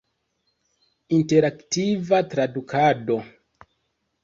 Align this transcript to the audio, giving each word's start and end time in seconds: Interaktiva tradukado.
Interaktiva 1.17 2.23
tradukado. 2.33 3.21